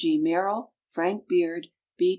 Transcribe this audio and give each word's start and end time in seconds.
G. 0.01 0.17
MERRILL, 0.17 0.71
FRANK 0.87 1.27
BEARD, 1.27 1.67
B. 1.95 2.09